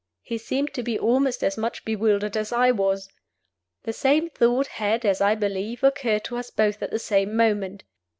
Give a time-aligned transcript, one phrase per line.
[0.23, 3.07] He seemed to be almost as much bewildered as I was.
[3.83, 7.83] The same thought had, as I believe, occurred to us both at the same moment.